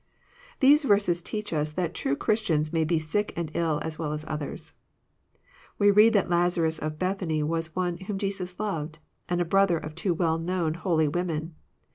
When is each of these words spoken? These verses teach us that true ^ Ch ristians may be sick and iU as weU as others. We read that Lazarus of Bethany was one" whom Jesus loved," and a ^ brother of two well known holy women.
These 0.61 0.83
verses 0.85 1.21
teach 1.21 1.53
us 1.53 1.73
that 1.73 1.93
true 1.93 2.15
^ 2.15 2.19
Ch 2.19 2.25
ristians 2.27 2.73
may 2.73 2.83
be 2.83 2.97
sick 2.97 3.33
and 3.35 3.51
iU 3.53 3.77
as 3.81 3.97
weU 3.97 4.15
as 4.15 4.25
others. 4.27 4.73
We 5.77 5.91
read 5.91 6.13
that 6.13 6.27
Lazarus 6.27 6.79
of 6.79 6.97
Bethany 6.97 7.43
was 7.43 7.75
one" 7.75 7.97
whom 8.07 8.17
Jesus 8.17 8.59
loved," 8.59 8.97
and 9.29 9.39
a 9.39 9.45
^ 9.45 9.47
brother 9.49 9.77
of 9.77 9.93
two 9.93 10.15
well 10.15 10.39
known 10.39 10.73
holy 10.73 11.07
women. 11.07 11.53